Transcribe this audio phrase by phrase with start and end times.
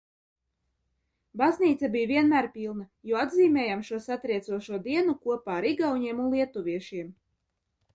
[1.41, 7.19] Baznīca bija vienmēr pilna, jo atzīmējām šo satriecošo dienu kopā ar igauņiem un lietuviešiem.